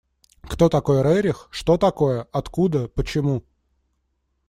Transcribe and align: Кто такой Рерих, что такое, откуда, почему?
Кто 0.41 0.67
такой 0.67 1.03
Рерих, 1.03 1.47
что 1.51 1.77
такое, 1.77 2.27
откуда, 2.31 2.87
почему? 2.87 3.43